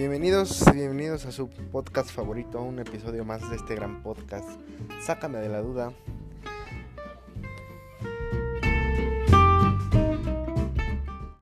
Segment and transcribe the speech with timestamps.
[0.00, 4.48] Bienvenidos, bienvenidos a su podcast favorito, a un episodio más de este gran podcast.
[5.04, 5.92] Sácame de la duda.